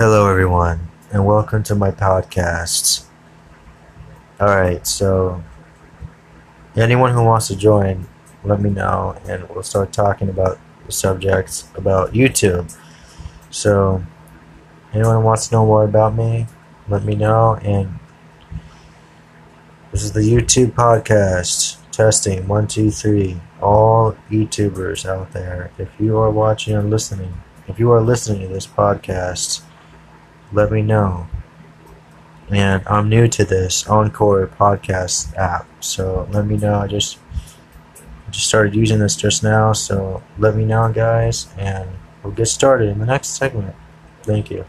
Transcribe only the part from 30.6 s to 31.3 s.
me know.